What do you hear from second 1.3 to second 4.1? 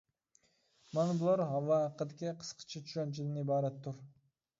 ھاۋا ھەققىدىكى قىسقىچە چۈشەنچىدىن ئىبارەتتۇر.